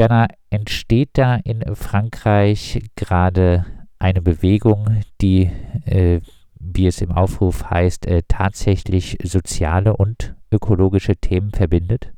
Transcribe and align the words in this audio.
Berner, 0.00 0.28
entsteht 0.48 1.10
da 1.12 1.36
in 1.44 1.60
Frankreich 1.74 2.80
gerade 2.96 3.66
eine 3.98 4.22
Bewegung, 4.22 4.86
die, 5.20 5.50
äh, 5.84 6.20
wie 6.58 6.86
es 6.86 7.02
im 7.02 7.10
Aufruf 7.10 7.68
heißt, 7.68 8.06
äh, 8.06 8.22
tatsächlich 8.26 9.18
soziale 9.22 9.94
und 9.94 10.34
ökologische 10.50 11.16
Themen 11.16 11.50
verbindet? 11.50 12.14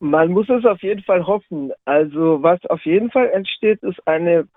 Man 0.00 0.30
muss 0.30 0.48
es 0.48 0.64
auf 0.64 0.82
jeden 0.82 1.02
Fall 1.02 1.26
hoffen. 1.26 1.70
Also 1.84 2.42
was 2.42 2.64
auf 2.64 2.82
jeden 2.86 3.10
Fall 3.10 3.28
entsteht, 3.28 3.82
ist 3.82 4.00
eine 4.08 4.48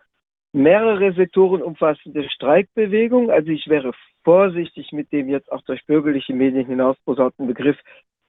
mehrere 0.54 1.12
Sektoren 1.12 1.62
umfassende 1.62 2.24
Streikbewegung. 2.30 3.32
Also 3.32 3.50
ich 3.50 3.68
wäre 3.68 3.92
vorsichtig 4.24 4.94
mit 4.94 5.12
dem 5.12 5.28
jetzt 5.28 5.52
auch 5.52 5.62
durch 5.64 5.86
bürgerliche 5.88 6.34
Medien 6.34 6.68
hinaus 6.68 6.96
posaunten 7.04 7.48
Begriff 7.48 7.76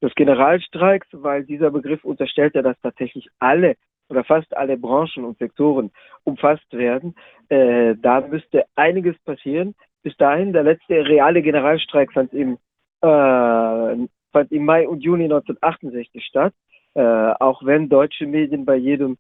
des 0.03 0.13
Generalstreiks, 0.17 1.07
weil 1.13 1.45
dieser 1.45 1.71
Begriff 1.71 2.03
unterstellt 2.03 2.57
ja, 2.57 2.63
dass 2.63 2.81
tatsächlich 2.81 3.29
alle 3.39 3.77
oder 4.13 4.25
fast 4.25 4.55
alle 4.55 4.77
Branchen 4.77 5.25
und 5.25 5.39
Sektoren 5.39 5.91
umfasst 6.25 6.71
werden. 6.73 7.15
Äh, 7.49 7.95
da 8.01 8.21
müsste 8.21 8.65
einiges 8.77 9.19
passieren. 9.25 9.75
Bis 10.03 10.15
dahin, 10.19 10.53
der 10.53 10.65
letzte 10.65 11.07
reale 11.07 11.41
Generalstreik 11.41 12.13
fand 12.13 12.33
im, 12.35 12.59
äh, 13.01 14.07
fand 14.33 14.53
im 14.53 14.65
Mai 14.67 14.87
und 14.87 15.03
Juni 15.03 15.25
1968 15.25 16.25
statt. 16.27 16.53
Äh, 16.95 17.01
auch 17.01 17.65
wenn 17.65 17.89
deutsche 17.89 18.27
Medien 18.27 18.67
bei 18.67 18.77
jedem 18.77 19.17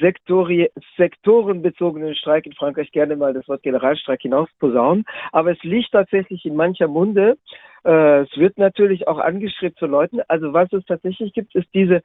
Sektori 0.00 0.70
sektorenbezogenen 0.96 2.14
Streik 2.14 2.44
in 2.46 2.52
Frankreich 2.52 2.92
gerne 2.92 3.16
mal 3.16 3.32
das 3.32 3.48
Wort 3.48 3.62
Generalstreik 3.62 4.20
hinaus 4.20 4.48
posaunen. 4.58 5.04
Aber 5.32 5.52
es 5.52 5.62
liegt 5.62 5.92
tatsächlich 5.92 6.44
in 6.44 6.56
mancher 6.56 6.88
Munde. 6.88 7.38
Äh, 7.84 8.20
es 8.20 8.36
wird 8.36 8.58
natürlich 8.58 9.08
auch 9.08 9.18
angestrebt 9.18 9.78
zu 9.78 9.86
Leuten. 9.86 10.20
Also 10.28 10.52
was 10.52 10.70
es 10.74 10.84
tatsächlich 10.84 11.32
gibt, 11.32 11.54
ist 11.54 11.68
diese 11.72 12.02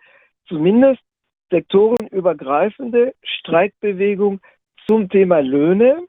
zumindest 0.48 1.02
sektorenübergreifende 1.52 3.14
Streikbewegung 3.23 4.40
zum 4.88 5.09
Thema 5.09 5.40
Löhne. 5.40 6.08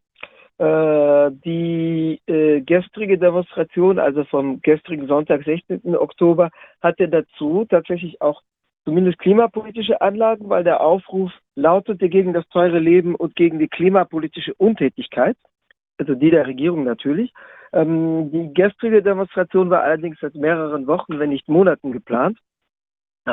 Äh, 0.59 1.31
die 1.45 2.21
äh, 2.27 2.61
gestrige 2.61 3.19
Demonstration, 3.19 3.99
also 3.99 4.25
vom 4.25 4.61
gestrigen 4.63 5.09
Sonntag, 5.09 5.45
16. 5.45 5.97
Oktober, 5.97 6.51
hatte 6.81 7.09
dazu 7.09 7.67
tatsächlich 7.69 8.21
auch 8.23 8.43
zumindest 8.85 9.19
klimapolitische 9.19 10.01
Anlagen, 10.01 10.49
weil 10.49 10.65
der 10.65 10.81
Aufruf 10.81 11.33
lautete 11.57 12.09
gegen 12.09 12.33
das 12.33 12.49
teure 12.49 12.79
Leben 12.79 13.15
und 13.15 13.35
gegen 13.35 13.59
die 13.59 13.69
klimapolitische 13.69 14.55
Untätigkeit, 14.55 15.37
also 15.99 16.15
die 16.15 16.31
der 16.31 16.47
Regierung 16.47 16.85
natürlich. 16.85 17.33
Ähm, 17.73 18.31
die 18.31 18.53
gestrige 18.55 19.03
Demonstration 19.03 19.71
war 19.71 19.83
allerdings 19.83 20.19
seit 20.21 20.35
mehreren 20.35 20.87
Wochen, 20.87 21.19
wenn 21.19 21.31
nicht 21.31 21.49
Monaten 21.49 21.93
geplant, 21.93 22.39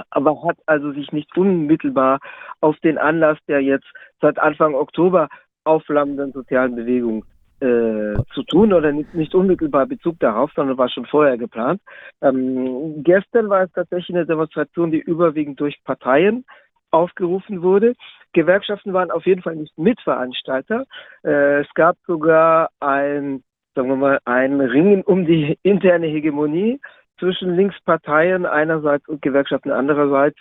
aber 0.09 0.43
hat 0.43 0.57
also 0.65 0.91
sich 0.91 1.11
nicht 1.11 1.35
unmittelbar 1.37 2.19
auf 2.61 2.77
den 2.79 2.97
Anlass 2.97 3.37
der 3.47 3.61
jetzt 3.61 3.87
seit 4.21 4.39
Anfang 4.39 4.75
Oktober 4.75 5.29
aufflammenden 5.63 6.31
sozialen 6.31 6.75
Bewegung 6.75 7.25
äh, 7.61 8.15
zu 8.33 8.43
tun 8.43 8.71
oder 8.71 8.91
nicht, 8.91 9.13
nicht, 9.13 9.35
unmittelbar 9.35 9.85
Bezug 9.85 10.19
darauf, 10.19 10.51
sondern 10.55 10.77
war 10.77 10.89
schon 10.89 11.05
vorher 11.05 11.37
geplant. 11.37 11.81
Ähm, 12.21 13.03
gestern 13.03 13.49
war 13.49 13.63
es 13.63 13.71
tatsächlich 13.73 14.15
eine 14.15 14.25
Demonstration, 14.25 14.91
die 14.91 14.99
überwiegend 14.99 15.59
durch 15.59 15.83
Parteien 15.83 16.45
aufgerufen 16.91 17.61
wurde. 17.61 17.95
Gewerkschaften 18.33 18.93
waren 18.93 19.11
auf 19.11 19.25
jeden 19.25 19.41
Fall 19.41 19.55
nicht 19.55 19.77
Mitveranstalter. 19.77 20.85
Äh, 21.23 21.61
es 21.61 21.67
gab 21.73 21.97
sogar 22.07 22.69
ein, 22.79 23.43
sagen 23.75 23.89
wir 23.89 23.95
mal, 23.95 24.19
ein 24.25 24.61
Ringen 24.61 25.01
um 25.01 25.25
die 25.25 25.57
interne 25.63 26.07
Hegemonie 26.07 26.79
zwischen 27.19 27.55
Linksparteien 27.55 28.45
einerseits 28.45 29.07
und 29.07 29.21
Gewerkschaften 29.21 29.71
andererseits. 29.71 30.37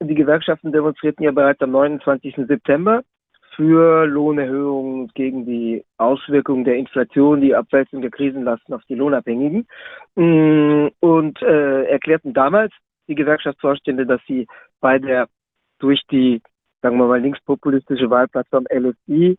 Die 0.00 0.14
Gewerkschaften 0.14 0.72
demonstrierten 0.72 1.24
ja 1.24 1.30
bereits 1.30 1.60
am 1.60 1.70
29. 1.70 2.34
September 2.48 3.02
für 3.54 4.06
Lohnerhöhungen 4.06 5.08
gegen 5.14 5.46
die 5.46 5.84
Auswirkungen 5.96 6.64
der 6.64 6.76
Inflation, 6.76 7.40
die 7.40 7.54
Abwälzung 7.54 8.00
der 8.02 8.10
Krisenlasten 8.10 8.74
auf 8.74 8.82
die 8.88 8.96
Lohnabhängigen 8.96 9.66
mm, 10.16 10.88
und 11.00 11.40
äh, 11.42 11.84
erklärten 11.84 12.34
damals 12.34 12.72
die 13.06 13.14
Gewerkschaftsvorstände, 13.14 14.06
dass 14.06 14.20
sie 14.26 14.46
bei 14.80 14.98
der 14.98 15.28
durch 15.78 16.02
die, 16.10 16.42
sagen 16.82 16.98
wir 16.98 17.06
mal, 17.06 17.20
linkspopulistische 17.20 18.10
Wahlplattform 18.10 18.66
LSI 18.72 19.38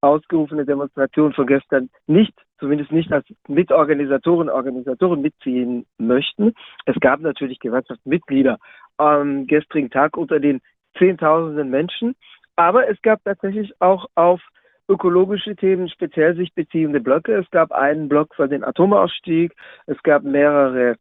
ausgerufene 0.00 0.64
Demonstration 0.64 1.32
von 1.32 1.46
gestern 1.46 1.88
nicht, 2.06 2.34
zumindest 2.58 2.92
nicht 2.92 3.12
als 3.12 3.26
Mitorganisatoren, 3.48 4.48
Organisatoren 4.48 5.22
mitziehen 5.22 5.86
möchten. 5.98 6.54
Es 6.84 6.96
gab 7.00 7.20
natürlich 7.20 7.58
Gewerkschaftsmitglieder 7.60 8.58
am 8.96 9.46
gestrigen 9.46 9.90
Tag 9.90 10.16
unter 10.16 10.40
den 10.40 10.60
Zehntausenden 10.98 11.68
Menschen, 11.68 12.14
aber 12.56 12.88
es 12.88 13.00
gab 13.02 13.22
tatsächlich 13.24 13.72
auch 13.80 14.06
auf 14.14 14.40
ökologische 14.88 15.56
Themen 15.56 15.88
speziell 15.88 16.36
sich 16.36 16.54
beziehende 16.54 17.00
Blöcke. 17.00 17.34
Es 17.34 17.50
gab 17.50 17.72
einen 17.72 18.08
Block 18.08 18.34
für 18.34 18.48
den 18.48 18.64
Atomausstieg, 18.64 19.52
es 19.86 20.00
gab 20.02 20.22
mehrere 20.22 20.96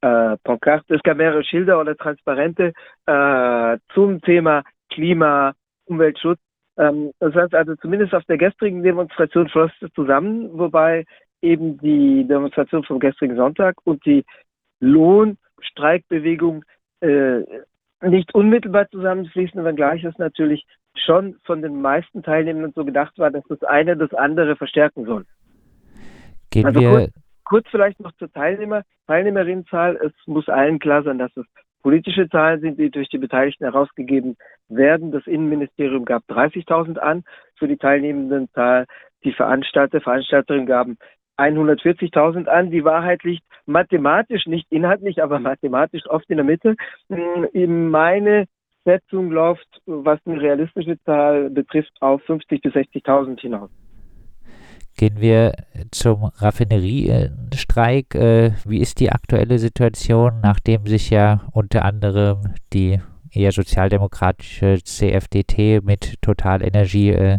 äh, 0.00 0.36
Pankarte, 0.44 0.94
es 0.94 1.02
gab 1.02 1.16
mehrere 1.16 1.44
Schilder 1.44 1.80
oder 1.80 1.96
Transparente 1.96 2.72
äh, 3.06 3.78
zum 3.94 4.20
Thema 4.22 4.62
Klima, 4.90 5.54
Umweltschutz. 5.86 6.40
Ähm, 6.76 7.12
das 7.18 7.34
heißt 7.34 7.54
also 7.54 7.74
zumindest 7.76 8.14
auf 8.14 8.24
der 8.24 8.38
gestrigen 8.38 8.82
Demonstration 8.82 9.48
floss 9.48 9.72
es 9.80 9.92
zusammen, 9.94 10.50
wobei 10.52 11.04
eben 11.42 11.78
die 11.78 12.26
Demonstration 12.26 12.84
vom 12.84 13.00
gestrigen 13.00 13.36
Sonntag 13.36 13.76
und 13.84 14.04
die 14.04 14.24
Lohnstreikbewegung 14.80 16.64
äh, 17.00 17.40
nicht 18.02 18.34
unmittelbar 18.34 18.88
zusammenfließen, 18.88 19.62
wenngleich 19.64 20.04
es 20.04 20.16
natürlich 20.18 20.64
schon 20.94 21.36
von 21.44 21.62
den 21.62 21.80
meisten 21.80 22.22
Teilnehmern 22.22 22.72
so 22.74 22.84
gedacht 22.84 23.18
war, 23.18 23.30
dass 23.30 23.44
das 23.48 23.62
eine 23.62 23.96
das 23.96 24.12
andere 24.14 24.56
verstärken 24.56 25.04
soll. 25.04 25.24
Gehen 26.50 26.66
also 26.66 26.80
wir 26.80 26.90
kurz, 26.90 27.12
kurz 27.44 27.68
vielleicht 27.70 28.00
noch 28.00 28.12
zur 28.12 28.32
Teilnehmer, 28.32 28.82
Teilnehmerinnenzahl. 29.06 29.96
Es 29.96 30.12
muss 30.26 30.48
allen 30.48 30.78
klar 30.78 31.02
sein, 31.02 31.18
dass 31.18 31.34
es 31.36 31.46
politische 31.82 32.28
Zahlen 32.28 32.60
sind, 32.60 32.78
die 32.78 32.90
durch 32.90 33.08
die 33.08 33.18
Beteiligten 33.18 33.64
herausgegeben 33.64 34.36
werden. 34.68 35.12
Das 35.12 35.26
Innenministerium 35.26 36.04
gab 36.04 36.22
30.000 36.28 36.98
an 36.98 37.24
für 37.56 37.68
die 37.68 37.76
teilnehmenden 37.76 38.48
Zahl. 38.52 38.86
Die 39.24 39.32
Veranstalter, 39.32 40.00
Veranstalterinnen 40.00 40.66
gaben 40.66 40.98
140.000 41.38 42.46
an. 42.46 42.70
Die 42.70 42.84
Wahrheit 42.84 43.22
liegt 43.22 43.44
mathematisch, 43.66 44.46
nicht 44.46 44.66
inhaltlich, 44.70 45.22
aber 45.22 45.38
mathematisch 45.38 46.06
oft 46.06 46.28
in 46.28 46.36
der 46.36 46.44
Mitte. 46.44 46.76
Hm, 47.08 47.90
meine 47.90 48.46
Schätzung 48.84 49.30
läuft, 49.30 49.68
was 49.86 50.18
eine 50.26 50.40
realistische 50.40 50.98
Zahl 51.04 51.50
betrifft, 51.50 51.92
auf 52.00 52.22
50.000 52.28 52.62
bis 52.62 52.74
60.000 52.74 53.40
hinaus. 53.40 53.70
Gehen 55.00 55.18
wir 55.18 55.54
zum 55.92 56.24
Raffineriestreik. 56.24 58.14
Äh, 58.14 58.52
wie 58.66 58.80
ist 58.80 59.00
die 59.00 59.10
aktuelle 59.10 59.58
Situation, 59.58 60.40
nachdem 60.42 60.86
sich 60.86 61.08
ja 61.08 61.40
unter 61.52 61.86
anderem 61.86 62.52
die 62.74 63.00
eher 63.32 63.50
sozialdemokratische 63.50 64.82
CFDT 64.84 65.82
mit 65.82 66.20
Total 66.20 66.62
Energie 66.62 67.12
äh, 67.12 67.38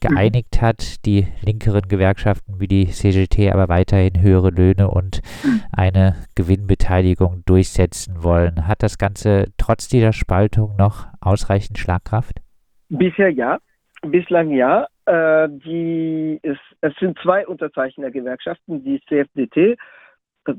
geeinigt 0.00 0.60
hat, 0.60 1.06
die 1.06 1.28
linkeren 1.40 1.82
Gewerkschaften 1.82 2.58
wie 2.58 2.66
die 2.66 2.88
CGT 2.88 3.52
aber 3.52 3.68
weiterhin 3.68 4.20
höhere 4.20 4.50
Löhne 4.50 4.90
und 4.90 5.20
eine 5.70 6.16
Gewinnbeteiligung 6.34 7.44
durchsetzen 7.44 8.24
wollen. 8.24 8.66
Hat 8.66 8.82
das 8.82 8.98
Ganze 8.98 9.52
trotz 9.56 9.86
dieser 9.86 10.12
Spaltung 10.12 10.74
noch 10.74 11.06
ausreichend 11.20 11.78
Schlagkraft? 11.78 12.40
Bisher 12.88 13.30
ja, 13.30 13.58
bislang 14.02 14.50
ja. 14.50 14.86
Äh, 15.06 15.48
die, 15.48 16.38
es, 16.42 16.58
es 16.80 16.94
sind 16.96 17.18
zwei 17.20 17.46
Unterzeichner-Gewerkschaften, 17.46 18.84
die 18.84 19.00
CFDT, 19.08 19.78
äh, 20.46 20.54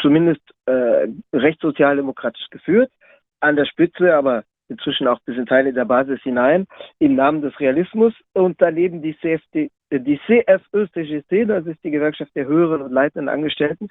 zumindest 0.00 0.42
äh, 0.66 1.08
rechtssozialdemokratisch 1.32 2.48
geführt, 2.50 2.92
an 3.40 3.56
der 3.56 3.64
Spitze, 3.64 4.14
aber 4.14 4.44
inzwischen 4.68 5.06
auch 5.06 5.20
bis 5.20 5.36
in 5.36 5.46
Teile 5.46 5.72
der 5.72 5.84
Basis 5.84 6.20
hinein, 6.22 6.66
im 6.98 7.14
Namen 7.14 7.42
des 7.42 7.58
Realismus 7.60 8.14
und 8.32 8.60
daneben 8.60 9.02
die 9.02 9.16
CFD, 9.18 9.70
äh, 9.90 10.00
die 10.00 10.20
CFÖ-CGC, 10.26 11.46
das 11.46 11.66
ist 11.66 11.82
die 11.84 11.90
Gewerkschaft 11.90 12.34
der 12.34 12.46
höheren 12.46 12.82
und 12.82 12.92
leitenden 12.92 13.28
Angestellten. 13.28 13.88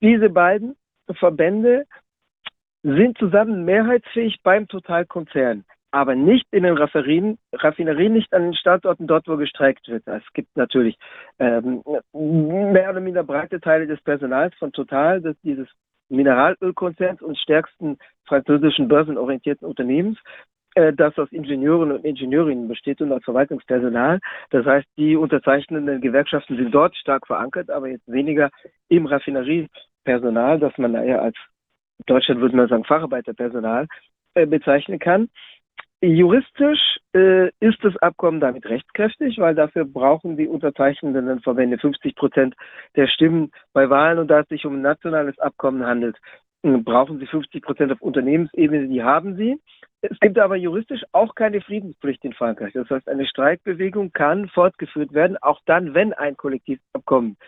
Diese 0.00 0.30
beiden 0.30 0.76
Verbände 1.12 1.86
sind 2.82 3.16
zusammen 3.18 3.64
mehrheitsfähig 3.64 4.40
beim 4.42 4.68
Totalkonzern, 4.68 5.64
aber 5.94 6.16
nicht 6.16 6.46
in 6.50 6.64
den 6.64 6.76
Raffinerien, 6.76 7.38
Raffinerien 7.52 8.12
nicht 8.12 8.34
an 8.34 8.42
den 8.42 8.54
Standorten 8.54 9.06
dort, 9.06 9.28
wo 9.28 9.36
gestreikt 9.36 9.86
wird. 9.86 10.02
Es 10.08 10.24
gibt 10.32 10.56
natürlich 10.56 10.96
ähm, 11.38 11.84
mehr 12.12 12.90
oder 12.90 12.98
minder 12.98 13.22
breite 13.22 13.60
Teile 13.60 13.86
des 13.86 14.00
Personals 14.02 14.52
von 14.56 14.72
Total, 14.72 15.20
das 15.20 15.36
dieses 15.44 15.68
Mineralölkonzerns 16.08 17.22
und 17.22 17.38
stärksten 17.38 17.98
französischen 18.24 18.88
börsenorientierten 18.88 19.68
Unternehmens, 19.68 20.18
äh, 20.74 20.92
das 20.92 21.16
aus 21.16 21.30
Ingenieuren 21.30 21.92
und 21.92 22.04
Ingenieurinnen 22.04 22.66
besteht 22.66 23.00
und 23.00 23.12
aus 23.12 23.22
Verwaltungspersonal. 23.22 24.18
Das 24.50 24.66
heißt, 24.66 24.88
die 24.96 25.14
unterzeichnenden 25.14 26.00
Gewerkschaften 26.00 26.56
sind 26.56 26.74
dort 26.74 26.96
stark 26.96 27.28
verankert, 27.28 27.70
aber 27.70 27.86
jetzt 27.86 28.10
weniger 28.10 28.50
im 28.88 29.06
Raffineriepersonal, 29.06 30.58
das 30.58 30.76
man 30.76 30.96
eher 30.96 31.22
als 31.22 31.36
in 31.98 32.06
Deutschland 32.06 32.40
würde 32.40 32.56
man 32.56 32.66
sagen 32.66 32.84
Facharbeiterpersonal 32.84 33.86
äh, 34.34 34.46
bezeichnen 34.46 34.98
kann. 34.98 35.28
Juristisch 36.06 36.98
äh, 37.14 37.48
ist 37.60 37.82
das 37.82 37.96
Abkommen 37.96 38.38
damit 38.38 38.66
rechtskräftig, 38.66 39.38
weil 39.38 39.54
dafür 39.54 39.86
brauchen 39.86 40.36
die 40.36 40.46
unterzeichnenden 40.46 41.40
Verbände 41.40 41.78
50 41.78 42.14
Prozent 42.14 42.54
der 42.94 43.06
Stimmen 43.06 43.50
bei 43.72 43.88
Wahlen 43.88 44.18
und 44.18 44.28
da 44.28 44.40
es 44.40 44.48
sich 44.48 44.66
um 44.66 44.74
ein 44.74 44.82
nationales 44.82 45.38
Abkommen 45.38 45.86
handelt, 45.86 46.16
äh, 46.62 46.76
brauchen 46.76 47.18
sie 47.20 47.26
50 47.26 47.62
Prozent 47.62 47.90
auf 47.90 48.02
Unternehmensebene, 48.02 48.88
die 48.88 49.02
haben 49.02 49.36
sie. 49.36 49.58
Es 50.02 50.20
gibt 50.20 50.38
aber 50.38 50.56
juristisch 50.56 51.02
auch 51.12 51.34
keine 51.34 51.62
Friedenspflicht 51.62 52.22
in 52.24 52.34
Frankreich. 52.34 52.74
Das 52.74 52.90
heißt, 52.90 53.08
eine 53.08 53.26
Streikbewegung 53.26 54.12
kann 54.12 54.48
fortgeführt 54.48 55.14
werden, 55.14 55.38
auch 55.38 55.60
dann, 55.64 55.94
wenn 55.94 56.12
ein 56.12 56.36
Kollektivabkommen 56.36 57.38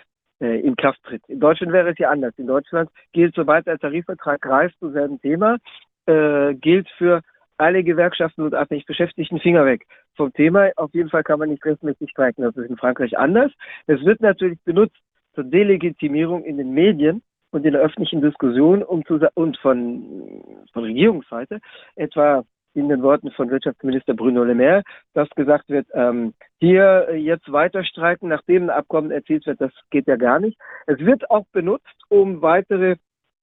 äh, 0.40 0.60
in 0.60 0.76
Kraft 0.76 1.02
tritt. 1.02 1.22
In 1.28 1.40
Deutschland 1.40 1.74
wäre 1.74 1.90
es 1.90 1.98
ja 1.98 2.08
anders. 2.08 2.32
In 2.38 2.46
Deutschland 2.46 2.88
gilt, 3.12 3.34
sobald 3.34 3.66
der 3.66 3.78
Tarifvertrag 3.78 4.40
greift 4.40 4.78
zu 4.78 4.90
selben 4.92 5.20
Thema, 5.20 5.58
äh, 6.06 6.54
gilt 6.54 6.88
für 6.96 7.20
alle 7.58 7.82
Gewerkschaften 7.82 8.42
und 8.42 8.54
abhängig 8.54 8.86
Beschäftigten 8.86 9.40
Finger 9.40 9.64
weg 9.64 9.86
vom 10.14 10.32
Thema. 10.32 10.70
Auf 10.76 10.92
jeden 10.94 11.10
Fall 11.10 11.22
kann 11.22 11.38
man 11.38 11.50
nicht 11.50 11.64
rechtmäßig 11.64 12.10
streiken. 12.10 12.44
Das 12.44 12.56
ist 12.56 12.68
in 12.68 12.76
Frankreich 12.76 13.18
anders. 13.18 13.52
Es 13.86 14.04
wird 14.04 14.20
natürlich 14.20 14.58
benutzt 14.64 14.96
zur 15.34 15.44
Delegitimierung 15.44 16.44
in 16.44 16.56
den 16.56 16.72
Medien 16.72 17.22
und 17.50 17.64
in 17.64 17.72
der 17.72 17.82
öffentlichen 17.82 18.20
Diskussion 18.20 18.82
um 18.82 19.04
zu, 19.04 19.20
und 19.34 19.56
von, 19.58 20.42
von 20.72 20.84
Regierungsseite, 20.84 21.60
etwa 21.94 22.44
in 22.74 22.88
den 22.90 23.02
Worten 23.02 23.30
von 23.30 23.50
Wirtschaftsminister 23.50 24.14
Bruno 24.14 24.44
Le 24.44 24.54
Maire, 24.54 24.82
dass 25.14 25.28
gesagt 25.30 25.68
wird, 25.70 25.86
ähm, 25.94 26.34
hier 26.60 27.08
jetzt 27.16 27.50
weiter 27.50 27.82
streiken, 27.84 28.28
nachdem 28.28 28.64
ein 28.64 28.70
Abkommen 28.70 29.10
erzielt 29.10 29.46
wird, 29.46 29.60
das 29.60 29.72
geht 29.90 30.06
ja 30.06 30.16
gar 30.16 30.38
nicht. 30.38 30.58
Es 30.86 30.98
wird 30.98 31.30
auch 31.30 31.46
benutzt, 31.52 31.96
um 32.08 32.42
weitere 32.42 32.96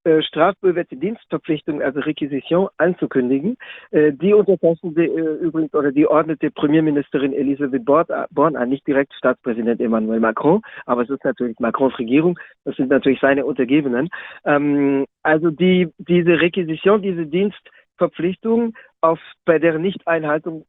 äh, 0.05 0.21
strafbewährte 0.21 0.95
Dienstverpflichtung, 0.97 1.81
also 1.81 1.99
Requisition, 2.01 2.69
anzukündigen. 2.77 3.57
Äh, 3.91 4.11
die 4.13 4.33
unterzeichnete 4.33 5.03
äh, 5.03 5.35
übrigens 5.37 5.73
oder 5.73 5.91
die 5.91 6.07
ordnete 6.07 6.51
Premierministerin 6.51 7.33
Elisabeth 7.33 7.85
Born 7.85 8.55
an, 8.55 8.69
nicht 8.69 8.85
direkt 8.85 9.13
Staatspräsident 9.13 9.79
Emmanuel 9.79 10.19
Macron, 10.19 10.61
aber 10.85 11.03
es 11.03 11.09
ist 11.09 11.23
natürlich 11.23 11.59
Macrons 11.59 11.97
Regierung, 11.97 12.37
das 12.65 12.75
sind 12.75 12.89
natürlich 12.89 13.19
seine 13.19 13.45
Untergebenen. 13.45 14.09
Ähm, 14.45 15.05
also 15.21 15.49
die, 15.51 15.89
diese 15.97 16.41
Requisition, 16.41 17.01
diese 17.01 17.25
Dienstverpflichtung, 17.25 18.73
auf, 19.01 19.19
bei 19.45 19.59
deren 19.59 19.81
Nichteinhaltung, 19.81 20.65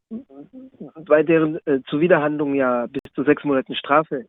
bei 1.07 1.23
deren 1.23 1.59
äh, 1.67 1.81
Zuwiderhandlung 1.89 2.55
ja 2.55 2.87
bis 2.87 3.13
zu 3.15 3.23
sechs 3.23 3.45
Monaten 3.45 3.75
Strafe 3.77 4.27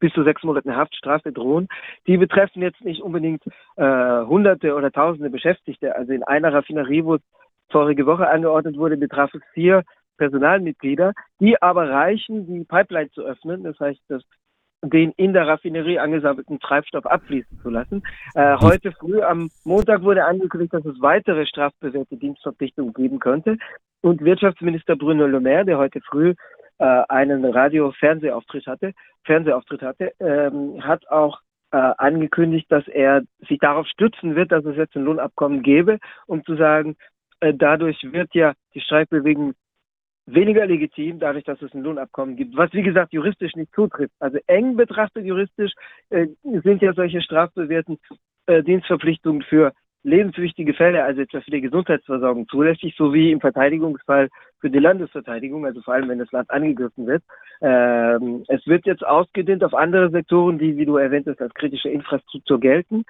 bis 0.00 0.12
zu 0.12 0.22
sechs 0.24 0.42
Monaten 0.42 0.76
Haftstrafe 0.76 1.32
drohen. 1.32 1.68
Die 2.06 2.16
betreffen 2.16 2.62
jetzt 2.62 2.80
nicht 2.82 3.02
unbedingt 3.02 3.42
äh, 3.76 3.82
Hunderte 3.82 4.74
oder 4.74 4.90
Tausende 4.90 5.30
Beschäftigte. 5.30 5.94
Also 5.94 6.12
in 6.12 6.22
einer 6.22 6.52
Raffinerie, 6.52 7.04
wo 7.04 7.14
es 7.16 7.22
vorige 7.70 8.06
Woche 8.06 8.28
angeordnet 8.28 8.76
wurde, 8.76 8.96
betraf 8.96 9.32
es 9.34 9.42
vier 9.52 9.84
Personalmitglieder, 10.16 11.12
die 11.40 11.60
aber 11.62 11.90
reichen, 11.90 12.46
die 12.46 12.64
Pipeline 12.64 13.10
zu 13.10 13.22
öffnen. 13.22 13.62
Das 13.62 13.78
heißt, 13.78 14.00
das 14.08 14.22
den 14.82 15.12
in 15.16 15.32
der 15.32 15.46
Raffinerie 15.46 15.98
angesammelten 15.98 16.60
Treibstoff 16.60 17.04
abfließen 17.04 17.58
zu 17.62 17.70
lassen. 17.70 18.02
Äh, 18.34 18.56
heute 18.58 18.92
früh 18.92 19.20
am 19.22 19.50
Montag 19.64 20.02
wurde 20.02 20.24
angekündigt, 20.24 20.72
dass 20.72 20.84
es 20.84 21.00
weitere 21.00 21.46
strafbewährte 21.46 22.16
Dienstverpflichtungen 22.16 22.92
geben 22.92 23.18
könnte. 23.18 23.56
Und 24.00 24.24
Wirtschaftsminister 24.24 24.94
Bruno 24.94 25.26
Le 25.26 25.40
Maire, 25.40 25.64
der 25.64 25.78
heute 25.78 26.00
früh 26.00 26.34
einen 26.78 27.44
Radio-Fernsehauftritt 27.44 28.66
hatte, 28.66 28.92
Fernsehauftritt 29.24 29.82
hatte, 29.82 30.12
ähm, 30.20 30.82
hat 30.84 31.08
auch 31.08 31.40
äh, 31.70 31.76
angekündigt, 31.76 32.66
dass 32.70 32.86
er 32.88 33.22
sich 33.48 33.58
darauf 33.58 33.86
stützen 33.88 34.36
wird, 34.36 34.52
dass 34.52 34.64
es 34.64 34.76
jetzt 34.76 34.96
ein 34.96 35.04
Lohnabkommen 35.04 35.62
gäbe, 35.62 35.98
um 36.26 36.44
zu 36.44 36.56
sagen, 36.56 36.96
äh, 37.40 37.52
dadurch 37.54 37.98
wird 38.02 38.34
ja 38.34 38.54
die 38.74 38.80
Streikbewegung 38.80 39.54
weniger 40.26 40.66
legitim, 40.66 41.18
dadurch, 41.18 41.44
dass 41.44 41.60
es 41.62 41.72
ein 41.74 41.82
Lohnabkommen 41.82 42.36
gibt, 42.36 42.56
was 42.56 42.72
wie 42.72 42.82
gesagt 42.82 43.12
juristisch 43.12 43.54
nicht 43.54 43.72
zutrifft. 43.74 44.14
Also 44.18 44.38
eng 44.46 44.76
betrachtet 44.76 45.24
juristisch 45.24 45.72
äh, 46.10 46.26
sind 46.42 46.82
ja 46.82 46.92
solche 46.92 47.22
strafbewährten 47.22 47.98
äh, 48.46 48.62
Dienstverpflichtungen 48.62 49.42
für 49.42 49.72
lebenswichtige 50.02 50.74
Fälle, 50.74 51.04
also 51.04 51.20
etwa 51.20 51.40
für 51.40 51.50
die 51.50 51.60
Gesundheitsversorgung 51.60 52.48
zulässig, 52.48 52.94
sowie 52.96 53.32
im 53.32 53.40
Verteidigungsfall 53.40 54.28
für 54.60 54.70
die 54.70 54.78
Landesverteidigung, 54.78 55.66
also 55.66 55.80
vor 55.82 55.94
allem 55.94 56.08
wenn 56.08 56.18
das 56.18 56.32
Land 56.32 56.50
angegriffen 56.50 57.06
wird. 57.06 57.22
Ähm, 57.60 58.44
es 58.48 58.66
wird 58.66 58.86
jetzt 58.86 59.04
ausgedehnt 59.04 59.64
auf 59.64 59.74
andere 59.74 60.10
Sektoren, 60.10 60.58
die, 60.58 60.76
wie 60.76 60.86
du 60.86 60.96
erwähnt 60.96 61.26
hast, 61.26 61.40
als 61.40 61.54
kritische 61.54 61.88
Infrastruktur 61.88 62.60
gelten. 62.60 63.04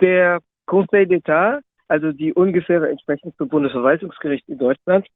Der 0.00 0.40
Conseil 0.66 1.06
d'État, 1.06 1.60
also 1.88 2.12
die 2.12 2.32
ungefähre 2.32 2.88
Entsprechung 2.88 3.32
zum 3.36 3.48
Bundesverwaltungsgericht 3.48 4.48
in 4.48 4.58
Deutschland, 4.58 5.06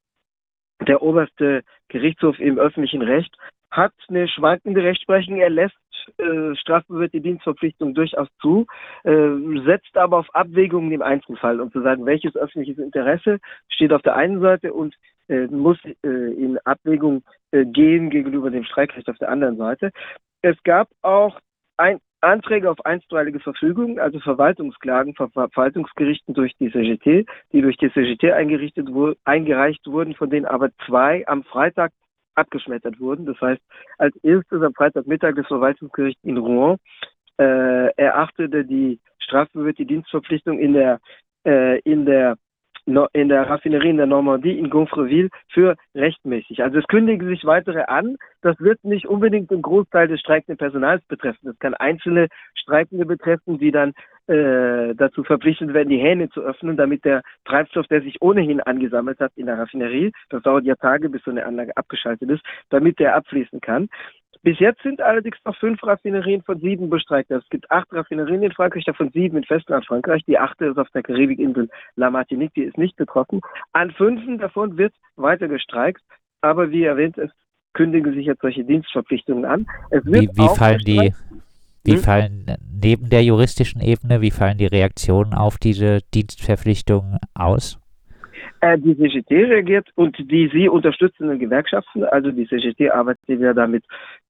der 0.86 1.02
oberste 1.02 1.62
Gerichtshof 1.88 2.38
im 2.38 2.58
öffentlichen 2.58 3.02
Recht, 3.02 3.34
hat 3.70 3.92
eine 4.08 4.28
schwankende 4.28 4.82
Rechtsprechung. 4.82 5.36
Er 5.36 5.50
lässt 5.50 5.76
äh, 6.18 6.54
strafbewährte 6.56 7.20
Dienstverpflichtung 7.20 7.94
durchaus 7.94 8.28
zu, 8.40 8.66
äh, 9.04 9.28
setzt 9.64 9.96
aber 9.96 10.18
auf 10.18 10.34
Abwägungen 10.34 10.92
im 10.92 11.02
Einzelfall, 11.02 11.60
um 11.60 11.70
zu 11.72 11.82
sagen, 11.82 12.06
welches 12.06 12.36
öffentliches 12.36 12.78
Interesse 12.78 13.38
steht 13.68 13.92
auf 13.92 14.02
der 14.02 14.16
einen 14.16 14.40
Seite 14.40 14.72
und 14.72 14.94
äh, 15.28 15.46
muss 15.46 15.78
äh, 15.84 16.08
in 16.08 16.58
Abwägung 16.64 17.22
gehen 17.52 18.10
gegenüber 18.10 18.50
dem 18.50 18.64
Streikrecht 18.64 19.08
auf 19.08 19.16
der 19.18 19.30
anderen 19.30 19.56
Seite. 19.56 19.90
Es 20.42 20.56
gab 20.64 20.88
auch 21.00 21.38
ein, 21.78 22.00
Anträge 22.20 22.70
auf 22.70 22.84
einstweilige 22.84 23.40
Verfügung, 23.40 23.98
also 23.98 24.18
Verwaltungsklagen 24.20 25.14
von 25.14 25.30
Verwaltungsgerichten 25.30 26.34
durch 26.34 26.52
die 26.58 26.70
CGT, 26.70 27.26
die 27.52 27.62
durch 27.62 27.76
die 27.76 27.92
CGT 27.92 28.32
eingerichtet, 28.32 28.88
eingereicht 29.24 29.86
wurden, 29.86 30.14
von 30.14 30.30
denen 30.30 30.46
aber 30.46 30.70
zwei 30.86 31.26
am 31.28 31.44
Freitag 31.44 31.92
abgeschmettert 32.36 33.00
wurden. 33.00 33.26
Das 33.26 33.40
heißt, 33.40 33.62
als 33.98 34.16
erstes 34.22 34.62
am 34.62 34.74
Freitagmittag 34.74 35.34
das 35.36 35.46
Verwaltungsgericht 35.46 36.18
in 36.22 36.36
Rouen 36.36 36.78
äh, 37.38 37.88
erachtete 37.96 38.64
die 38.64 39.00
strafbewährte 39.18 39.84
Dienstverpflichtung 39.84 40.58
in 40.58 40.72
der 40.74 41.00
äh, 41.44 41.80
in 41.80 42.06
der 42.06 42.36
in 43.12 43.28
der 43.28 43.50
Raffinerie 43.50 43.90
in 43.90 43.96
der 43.96 44.06
Normandie 44.06 44.56
in 44.56 44.70
Gonfreville 44.70 45.28
für 45.52 45.74
rechtmäßig. 45.96 46.62
Also 46.62 46.78
es 46.78 46.86
kündigen 46.86 47.28
sich 47.28 47.44
weitere 47.44 47.82
an. 47.82 48.16
Das 48.42 48.60
wird 48.60 48.84
nicht 48.84 49.06
unbedingt 49.06 49.50
den 49.50 49.60
Großteil 49.60 50.06
des 50.06 50.20
streikenden 50.20 50.56
Personals 50.56 51.04
betreffen. 51.06 51.46
Das 51.46 51.58
kann 51.58 51.74
einzelne 51.74 52.28
Streikende 52.54 53.04
betreffen, 53.04 53.58
die 53.58 53.72
dann 53.72 53.92
äh, 54.28 54.94
dazu 54.94 55.22
verpflichtet 55.24 55.72
werden, 55.72 55.88
die 55.88 55.98
Hähne 55.98 56.28
zu 56.30 56.40
öffnen, 56.40 56.76
damit 56.76 57.04
der 57.04 57.22
Treibstoff, 57.44 57.86
der 57.86 58.02
sich 58.02 58.20
ohnehin 58.20 58.60
angesammelt 58.60 59.20
hat 59.20 59.32
in 59.36 59.46
der 59.46 59.58
Raffinerie, 59.58 60.12
das 60.30 60.42
dauert 60.42 60.64
ja 60.64 60.74
Tage, 60.74 61.08
bis 61.08 61.22
so 61.24 61.30
eine 61.30 61.46
Anlage 61.46 61.76
abgeschaltet 61.76 62.30
ist, 62.30 62.42
damit 62.70 62.98
der 62.98 63.14
abfließen 63.14 63.60
kann. 63.60 63.88
Bis 64.42 64.58
jetzt 64.60 64.82
sind 64.82 65.00
allerdings 65.00 65.38
noch 65.44 65.56
fünf 65.56 65.82
Raffinerien 65.82 66.42
von 66.42 66.60
sieben 66.60 66.88
bestreikt. 66.88 67.30
Es 67.30 67.48
gibt 67.48 67.68
acht 67.70 67.92
Raffinerien 67.92 68.44
in 68.44 68.52
Frankreich, 68.52 68.84
davon 68.84 69.10
sieben 69.10 69.38
in 69.38 69.44
Festland-Frankreich. 69.44 70.22
Die 70.26 70.38
achte 70.38 70.66
ist 70.66 70.78
auf 70.78 70.88
der 70.90 71.02
Karibikinsel 71.02 71.68
La 71.96 72.10
Martinique, 72.10 72.54
die 72.54 72.62
ist 72.62 72.78
nicht 72.78 72.96
betroffen. 72.96 73.40
An 73.72 73.90
fünf 73.90 74.22
davon 74.38 74.78
wird 74.78 74.94
weiter 75.16 75.48
gestreikt, 75.48 76.02
aber 76.42 76.70
wie 76.70 76.84
erwähnt, 76.84 77.18
es 77.18 77.30
kündigen 77.72 78.14
sich 78.14 78.26
jetzt 78.26 78.40
solche 78.40 78.64
Dienstverpflichtungen 78.64 79.44
an. 79.44 79.66
wie, 79.90 80.28
wie 80.28 80.56
fallen 80.56 80.78
die, 80.78 81.12
wie 81.86 81.92
hm? 81.92 81.98
fallen 81.98 82.46
neben 82.82 83.08
der 83.08 83.22
juristischen 83.22 83.80
Ebene, 83.80 84.20
wie 84.20 84.30
fallen 84.30 84.58
die 84.58 84.66
Reaktionen 84.66 85.34
auf 85.34 85.58
diese 85.58 86.00
Dienstverpflichtungen 86.14 87.18
aus? 87.34 87.80
Äh, 88.60 88.78
die 88.78 88.96
CGT 88.96 89.30
reagiert 89.30 89.88
und 89.94 90.16
die 90.18 90.50
sie 90.52 90.68
unterstützenden 90.68 91.38
Gewerkschaften, 91.38 92.04
also 92.04 92.30
die 92.30 92.46
CGT 92.46 92.90
arbeitet 92.90 93.22
ja 93.28 93.52
da 93.52 93.66
mit 93.66 93.84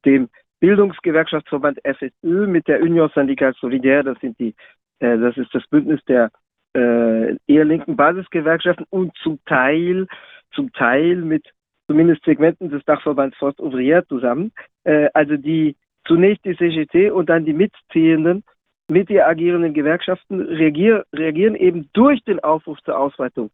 dem 0.05 0.29
Bildungsgewerkschaftsverband 0.61 1.81
FSU, 1.85 2.47
mit 2.47 2.67
der 2.67 2.83
Union 2.83 3.11
Syndicale 3.15 3.55
Solidaire, 3.61 4.05
das 4.05 4.19
sind 4.21 4.39
die, 4.39 4.55
äh, 5.01 5.19
das 5.19 5.37
ist 5.37 5.55
das 5.55 5.67
Bündnis 5.69 6.01
der 6.09 6.31
äh, 6.75 7.37
eher 7.47 7.65
linken 7.65 7.97
Basisgewerkschaften 7.97 8.87
und 8.91 9.17
zum 9.23 9.39
Teil, 9.47 10.07
zum 10.55 10.73
Teil 10.73 11.17
mit 11.17 11.47
zumindest 11.87 12.25
Segmenten 12.25 12.71
des 12.71 12.85
Dachverbands 12.85 13.37
Forst 13.37 13.61
Ouvrière 13.61 14.07
zusammen. 14.09 14.53
Äh, 14.85 15.09
also 15.15 15.37
die 15.37 15.77
zunächst 16.07 16.45
die 16.45 16.57
CGT 16.57 17.11
und 17.11 17.29
dann 17.29 17.45
die 17.45 17.53
mitziehenden, 17.53 18.45
mit 18.89 19.11
ihr 19.11 19.27
agierenden 19.27 19.75
Gewerkschaften 19.75 20.41
reagier, 20.41 21.05
reagieren 21.13 21.55
eben 21.55 21.89
durch 21.93 22.23
den 22.25 22.41
Aufruf 22.41 22.79
zur 22.85 22.99
Ausweitung 22.99 23.51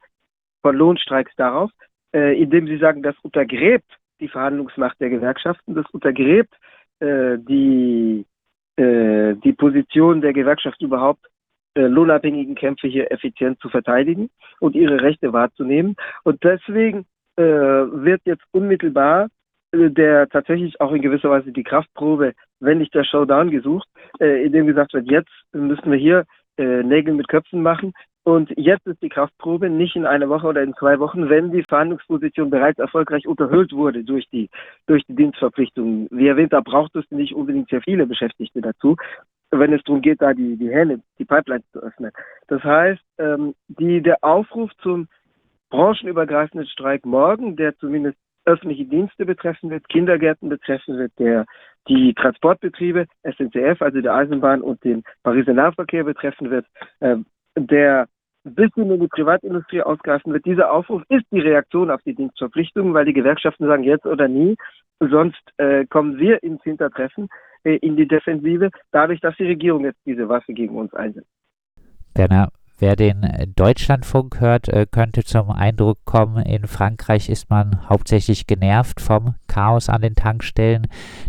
von 0.60 0.76
Lohnstreiks 0.76 1.32
darauf, 1.36 1.70
äh, 2.14 2.40
indem 2.40 2.66
sie 2.66 2.78
sagen, 2.78 3.02
das 3.02 3.16
untergräbt 3.22 3.90
die 4.20 4.28
Verhandlungsmacht 4.28 5.00
der 5.00 5.10
Gewerkschaften, 5.10 5.74
das 5.74 5.86
untergräbt 5.90 6.54
äh, 7.00 7.38
die, 7.38 8.24
äh, 8.76 9.34
die 9.36 9.52
Position 9.52 10.20
der 10.20 10.32
Gewerkschaft 10.32 10.80
überhaupt, 10.82 11.26
äh, 11.74 11.86
lohnabhängigen 11.86 12.54
Kämpfe 12.54 12.86
hier 12.86 13.10
effizient 13.10 13.58
zu 13.60 13.68
verteidigen 13.68 14.30
und 14.60 14.74
ihre 14.74 15.00
Rechte 15.00 15.32
wahrzunehmen. 15.32 15.96
Und 16.22 16.44
deswegen 16.44 17.06
äh, 17.36 17.42
wird 17.42 18.20
jetzt 18.24 18.44
unmittelbar 18.52 19.28
der 19.72 20.28
tatsächlich 20.28 20.80
auch 20.80 20.92
in 20.92 21.02
gewisser 21.02 21.30
Weise 21.30 21.52
die 21.52 21.62
Kraftprobe, 21.62 22.34
wenn 22.60 22.78
nicht 22.78 22.94
der 22.94 23.04
Showdown 23.04 23.50
gesucht, 23.50 23.88
äh, 24.20 24.44
indem 24.44 24.66
gesagt 24.66 24.92
wird, 24.92 25.10
jetzt 25.10 25.32
müssen 25.52 25.90
wir 25.90 25.98
hier 25.98 26.24
äh, 26.58 26.82
Nägel 26.82 27.14
mit 27.14 27.28
Köpfen 27.28 27.62
machen. 27.62 27.92
Und 28.24 28.52
jetzt 28.56 28.86
ist 28.86 29.02
die 29.02 29.08
Kraftprobe 29.08 29.68
nicht 29.68 29.96
in 29.96 30.06
einer 30.06 30.28
Woche 30.28 30.46
oder 30.46 30.62
in 30.62 30.74
zwei 30.74 31.00
Wochen, 31.00 31.28
wenn 31.28 31.50
die 31.50 31.64
Verhandlungsposition 31.64 32.50
bereits 32.50 32.78
erfolgreich 32.78 33.26
unterhöhlt 33.26 33.72
wurde 33.72 34.04
durch 34.04 34.28
die, 34.30 34.48
durch 34.86 35.02
die 35.06 35.16
Dienstverpflichtungen. 35.16 36.06
Wie 36.12 36.28
erwähnt, 36.28 36.52
da 36.52 36.60
braucht 36.60 36.94
es 36.94 37.10
nicht 37.10 37.34
unbedingt 37.34 37.68
sehr 37.68 37.82
viele 37.82 38.06
Beschäftigte 38.06 38.60
dazu, 38.60 38.96
wenn 39.50 39.72
es 39.72 39.82
darum 39.82 40.02
geht, 40.02 40.22
da 40.22 40.34
die, 40.34 40.56
die 40.56 40.70
Hähne, 40.70 41.00
die 41.18 41.24
Pipelines 41.24 41.68
zu 41.72 41.80
öffnen. 41.80 42.12
Das 42.46 42.62
heißt, 42.62 43.02
ähm, 43.18 43.54
die, 43.66 44.00
der 44.00 44.22
Aufruf 44.22 44.70
zum 44.82 45.08
branchenübergreifenden 45.70 46.68
Streik 46.68 47.04
morgen, 47.04 47.56
der 47.56 47.76
zumindest 47.78 48.18
öffentliche 48.44 48.84
Dienste 48.84 49.26
betreffen 49.26 49.70
wird, 49.70 49.88
Kindergärten 49.88 50.48
betreffen 50.48 50.98
wird, 50.98 51.12
der 51.18 51.46
die 51.88 52.14
Transportbetriebe, 52.14 53.06
SNCF, 53.24 53.82
also 53.82 54.00
der 54.00 54.14
Eisenbahn 54.14 54.62
und 54.62 54.82
den 54.84 55.02
Pariser 55.22 55.52
Nahverkehr 55.52 56.04
betreffen 56.04 56.50
wird, 56.50 56.66
äh, 57.00 57.16
der 57.56 58.06
bis 58.44 58.70
in 58.76 59.00
die 59.00 59.08
Privatindustrie 59.08 59.82
ausgreifen 59.82 60.32
wird. 60.32 60.44
Dieser 60.44 60.72
Aufruf 60.72 61.02
ist 61.08 61.24
die 61.30 61.40
Reaktion 61.40 61.90
auf 61.90 62.02
die 62.02 62.14
Dienstverpflichtungen, 62.14 62.92
weil 62.92 63.04
die 63.04 63.12
Gewerkschaften 63.12 63.66
sagen 63.66 63.84
jetzt 63.84 64.06
oder 64.06 64.28
nie, 64.28 64.56
sonst 64.98 65.42
äh, 65.58 65.86
kommen 65.86 66.18
wir 66.18 66.42
ins 66.42 66.62
Hintertreffen, 66.62 67.28
äh, 67.64 67.76
in 67.76 67.96
die 67.96 68.08
Defensive, 68.08 68.70
dadurch, 68.90 69.20
dass 69.20 69.36
die 69.36 69.46
Regierung 69.46 69.84
jetzt 69.84 70.00
diese 70.04 70.28
Waffe 70.28 70.52
gegen 70.52 70.76
uns 70.76 70.92
einsetzt. 70.94 71.28
Werner, 72.14 72.48
wer 72.82 72.96
den 72.96 73.22
Deutschlandfunk 73.56 74.40
hört, 74.40 74.68
äh, 74.68 74.86
könnte 74.90 75.22
zum 75.22 75.50
Eindruck 75.50 75.98
kommen, 76.04 76.44
in 76.44 76.66
Frankreich 76.66 77.30
ist 77.30 77.48
man 77.48 77.88
hauptsächlich 77.88 78.48
genervt 78.48 79.00
vom 79.00 79.36
Chaos 79.46 79.88
an 79.88 80.02
den 80.02 80.16
Tankstellen. 80.16 80.88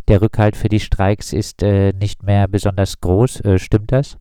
Der 0.09 0.21
Rückhalt 0.21 0.57
für 0.57 0.67
die 0.67 0.79
Streiks 0.79 1.31
ist 1.31 1.61
äh, 1.61 1.93
nicht 1.93 2.23
mehr 2.23 2.47
besonders 2.47 2.99
groß. 2.99 3.45
Äh, 3.45 3.59
stimmt 3.59 3.91
das? 3.91 4.17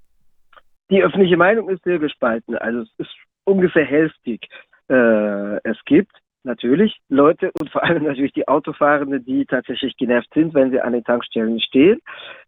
Die 0.91 1.03
öffentliche 1.03 1.39
Meinung 1.39 1.71
ist 1.71 1.83
sehr 1.85 1.99
gespalten. 1.99 2.55
Also 2.57 2.81
es 2.81 2.91
ist 2.99 3.17
ungefähr 3.45 3.87
hälftig. 3.87 4.47
Es 4.89 5.79
gibt 5.87 6.13
natürlich 6.45 6.99
Leute 7.09 7.51
und 7.59 7.71
vor 7.71 7.83
allem 7.83 8.05
natürlich 8.05 8.33
die 8.33 8.47
Autofahrende, 8.47 9.21
die 9.21 9.47
tatsächlich 9.47 9.97
genervt 9.97 10.29
sind, 10.35 10.53
wenn 10.53 10.71
sie 10.71 10.81
an 10.81 10.93
den 10.93 11.05
Tankstellen 11.05 11.59
stehen. 11.61 12.01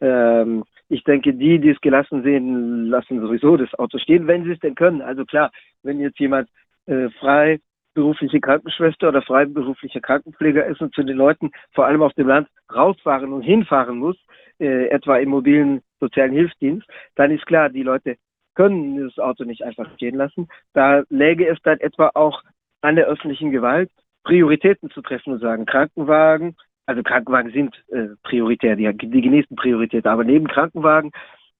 Ähm, 0.03 0.64
ich 0.88 1.05
denke, 1.05 1.35
die, 1.35 1.59
die 1.59 1.71
es 1.71 1.81
gelassen 1.81 2.23
sehen, 2.23 2.87
lassen 2.87 3.21
sowieso 3.21 3.57
das 3.57 3.75
Auto 3.75 3.99
stehen, 3.99 4.26
wenn 4.26 4.45
sie 4.45 4.53
es 4.53 4.61
denn 4.61 4.75
können. 4.75 5.03
Also 5.03 5.25
klar, 5.25 5.50
wenn 5.83 6.00
jetzt 6.00 6.19
jemand 6.19 6.49
äh, 6.87 7.09
frei 7.21 7.61
berufliche 7.95 8.41
Krankenschwester 8.41 9.09
oder 9.09 9.23
freiberuflicher 9.23 10.00
Krankenpfleger 10.00 10.67
ist 10.67 10.81
und 10.81 10.95
zu 10.95 11.03
den 11.05 11.17
Leuten 11.17 11.53
vor 11.73 11.87
allem 11.87 12.03
auf 12.03 12.12
dem 12.14 12.26
Land 12.26 12.49
rausfahren 12.75 13.33
und 13.33 13.43
hinfahren 13.43 13.99
muss, 13.99 14.17
äh, 14.59 14.88
etwa 14.88 15.17
im 15.17 15.31
mobilen 15.31 15.81
sozialen 16.00 16.33
Hilfsdienst, 16.33 16.87
dann 17.14 17.31
ist 17.31 17.47
klar, 17.47 17.71
die 17.71 17.83
Leute 17.83 18.17
können 18.55 19.03
das 19.03 19.19
Auto 19.19 19.45
nicht 19.45 19.62
einfach 19.62 19.93
stehen 19.95 20.17
lassen. 20.17 20.49
Da 20.75 21.03
läge 21.09 21.49
es 21.49 21.59
dann 21.62 21.79
etwa 21.81 22.11
auch 22.14 22.43
an 22.83 22.97
der 22.97 23.07
öffentlichen 23.07 23.50
Gewalt, 23.50 23.91
Prioritäten 24.25 24.91
zu 24.91 25.03
treffen 25.03 25.33
und 25.33 25.41
sagen, 25.41 25.67
Krankenwagen, 25.67 26.57
also 26.87 27.03
Krankenwagen 27.03 27.53
sind 27.53 27.75
äh, 27.91 28.14
prioritär, 28.23 28.76
die, 28.76 28.91
die 28.93 29.21
genießen 29.21 29.57
Priorität, 29.57 30.07
aber 30.07 30.25
neben 30.25 30.47
Krankenwagen, 30.47 31.12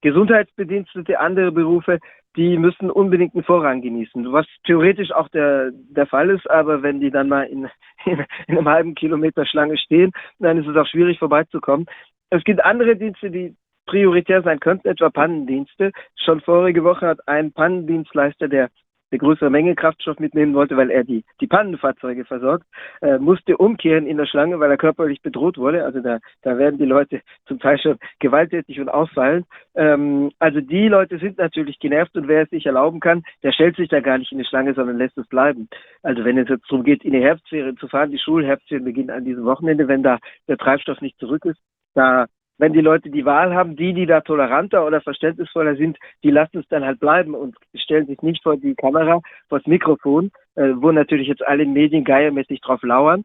Gesundheitsbedienstete, 0.03 1.19
andere 1.19 1.51
Berufe, 1.51 1.99
die 2.37 2.59
müssen 2.59 2.91
unbedingt 2.91 3.35
einen 3.35 3.45
Vorrang 3.45 3.81
genießen, 3.81 4.33
was 4.33 4.47
theoretisch 4.65 5.13
auch 5.13 5.29
der, 5.29 5.71
der 5.73 6.07
Fall 6.07 6.31
ist, 6.31 6.51
aber 6.51 6.83
wenn 6.83 7.01
die 7.01 7.11
dann 7.11 7.29
mal 7.29 7.45
in, 7.45 7.69
in, 8.05 8.25
in 8.47 8.59
einem 8.59 8.69
halben 8.69 8.95
Kilometer 8.95 9.47
Schlange 9.47 9.79
stehen, 9.79 10.13
dann 10.39 10.59
ist 10.59 10.67
es 10.67 10.77
auch 10.77 10.87
schwierig 10.87 11.19
vorbeizukommen. 11.19 11.87
Es 12.31 12.43
gibt 12.45 12.65
andere 12.65 12.97
Dienste, 12.97 13.31
die 13.31 13.55
prioritär 13.87 14.43
sein 14.43 14.61
könnten, 14.61 14.89
etwa 14.89 15.11
Pannendienste. 15.11 15.93
Schon 16.17 16.41
vorige 16.41 16.85
Woche 16.85 17.07
hat 17.07 17.29
ein 17.29 17.53
Pannendienstleister, 17.53 18.49
der 18.49 18.71
eine 19.15 19.19
größere 19.19 19.51
Menge 19.51 19.75
Kraftstoff 19.77 20.19
mitnehmen 20.19 20.55
wollte, 20.55 20.77
weil 20.77 20.91
er 20.91 21.05
die, 21.05 21.25
die 21.41 21.47
Pannenfahrzeuge 21.47 22.25
versorgt, 22.25 22.67
äh, 23.01 23.19
musste 23.19 23.57
umkehren 23.57 24.07
in 24.07 24.17
der 24.17 24.27
Schlange, 24.27 24.59
weil 24.59 24.71
er 24.71 24.77
körperlich 24.77 25.23
bedroht 25.23 25.57
wurde. 25.57 25.85
Also 25.85 26.01
da, 26.01 26.19
da 26.43 26.59
werden 26.59 26.79
die 26.79 26.85
Leute 26.85 27.21
zum 27.47 27.61
Teil 27.61 27.79
schon 27.79 27.99
gewalttätig 28.19 28.81
und 28.81 28.89
ausfallen. 28.89 29.45
Ähm, 29.77 30.33
also 30.41 30.61
die 30.61 30.89
Leute 30.89 31.19
sind 31.19 31.39
natürlich 31.39 31.79
genervt 31.79 32.17
und 32.17 32.27
wer 32.27 32.43
es 32.43 32.51
sich 32.51 32.67
erlauben 32.67 32.99
kann, 32.99 33.23
der 33.43 33.53
stellt 33.53 33.77
sich 33.77 33.89
da 33.89 34.01
gar 34.01 34.19
nicht 34.19 34.33
in 34.33 34.39
die 34.39 34.45
Schlange, 34.45 34.75
sondern 34.75 34.99
lässt 34.99 35.17
es 35.17 35.29
bleiben. 35.29 35.69
Also 36.03 36.25
wenn 36.25 36.39
es 36.39 36.49
jetzt 36.49 36.69
darum 36.69 36.85
geht, 36.85 37.05
in 37.05 37.13
die 37.13 37.23
Herbstferien 37.23 37.77
zu 37.77 37.87
fahren, 37.87 38.11
die 38.11 38.19
Schulherbstferien 38.19 38.85
beginnen 38.85 39.11
an 39.11 39.25
diesem 39.25 39.45
Wochenende, 39.45 39.87
wenn 39.87 40.03
da 40.03 40.19
der 40.49 40.59
Treibstoff 40.59 41.01
nicht 41.01 41.19
zurück 41.19 41.45
ist, 41.45 41.61
da 41.95 42.27
wenn 42.59 42.73
die 42.73 42.81
Leute 42.81 43.11
die 43.11 43.25
Wahl 43.25 43.55
haben, 43.55 43.77
die, 43.77 43.93
die 43.93 44.07
da 44.07 44.21
toleranter 44.21 44.87
oder 44.87 45.01
verständnisvoller 45.01 45.77
sind, 45.77 45.99
die 46.23 46.31
lassen 46.31 46.59
es 46.59 46.69
dann 46.69 46.85
halt 46.85 47.01
bleiben 47.01 47.35
und 47.35 47.57
stellen 47.75 48.07
sich 48.07 48.23
nicht 48.23 48.43
vor 48.43 48.57
die 48.57 48.75
Kamera, 48.75 49.21
vor 49.49 49.59
das 49.59 49.67
Mikrofon, 49.67 50.31
äh, 50.55 50.73
wo 50.77 50.93
natürlich 50.93 51.29
jetzt 51.29 51.47
alle 51.47 51.67
Medien 51.67 52.05
geiermäßig 52.05 52.61
drauf 52.61 52.83
lauern, 52.83 53.25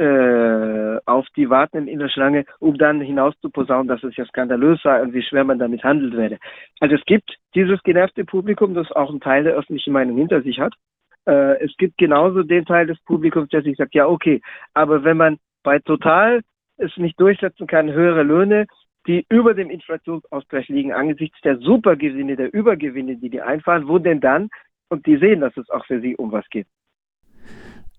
äh, 0.00 0.98
auf 1.06 1.26
die 1.36 1.50
warten 1.50 1.88
in 1.88 1.98
der 1.98 2.08
Schlange, 2.08 2.44
um 2.60 2.78
dann 2.78 3.00
hinaus 3.00 3.34
zu 3.40 3.50
posaunen, 3.50 3.88
dass 3.88 4.02
es 4.04 4.16
ja 4.16 4.24
skandalös 4.26 4.80
sei 4.82 5.02
und 5.02 5.12
wie 5.12 5.22
schwer 5.22 5.42
man 5.42 5.58
damit 5.58 5.82
handelt 5.82 6.16
werde. 6.16 6.38
Also 6.78 6.94
es 6.94 7.04
gibt 7.04 7.36
dieses 7.54 7.82
genervte 7.82 8.24
Publikum, 8.24 8.74
das 8.74 8.92
auch 8.92 9.10
einen 9.10 9.20
Teil 9.20 9.44
der 9.44 9.54
öffentlichen 9.54 9.92
Meinung 9.92 10.16
hinter 10.16 10.42
sich 10.42 10.60
hat. 10.60 10.74
Äh, 11.26 11.64
es 11.64 11.76
gibt 11.78 11.98
genauso 11.98 12.44
den 12.44 12.64
Teil 12.64 12.86
des 12.86 12.98
Publikums, 13.04 13.48
der 13.48 13.62
sich 13.62 13.76
sagt, 13.76 13.94
ja 13.94 14.06
okay, 14.06 14.40
aber 14.72 15.02
wenn 15.02 15.16
man 15.16 15.38
bei 15.64 15.80
Total 15.80 16.42
es 16.78 16.96
nicht 16.96 17.20
durchsetzen 17.20 17.66
kann, 17.66 17.92
höhere 17.92 18.22
Löhne, 18.22 18.66
die 19.06 19.26
über 19.28 19.54
dem 19.54 19.70
Inflationsausgleich 19.70 20.68
liegen, 20.68 20.92
angesichts 20.92 21.40
der 21.42 21.58
Supergewinne, 21.58 22.36
der 22.36 22.52
Übergewinne, 22.52 23.16
die 23.16 23.30
die 23.30 23.40
einfahren, 23.40 23.88
wo 23.88 23.98
denn 23.98 24.20
dann, 24.20 24.48
und 24.88 25.06
die 25.06 25.18
sehen, 25.18 25.40
dass 25.40 25.56
es 25.56 25.68
auch 25.70 25.84
für 25.86 26.00
sie 26.00 26.16
um 26.16 26.32
was 26.32 26.48
geht. 26.48 26.66